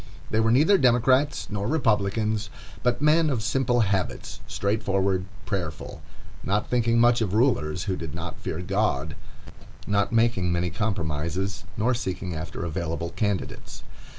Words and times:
They 0.31 0.39
were 0.39 0.49
neither 0.49 0.79
Democrats 0.79 1.45
nor 1.51 1.67
Republicans, 1.67 2.49
but 2.81 3.03
men 3.03 3.29
of 3.29 3.43
simple 3.43 3.81
habits, 3.81 4.39
straightforward, 4.47 5.25
prayerful; 5.45 6.01
not 6.43 6.67
thinking 6.71 6.97
much 6.99 7.21
of 7.21 7.35
rulers 7.35 7.83
who 7.83 7.95
did 7.95 8.15
not 8.15 8.39
fear 8.39 8.61
God, 8.61 9.15
not 9.85 10.11
making 10.11 10.51
many 10.51 10.71
compromises, 10.71 11.65
nor 11.77 11.93
seeking 11.93 12.33
after 12.35 12.65
available 12.65 13.11
candidates. 13.11 13.83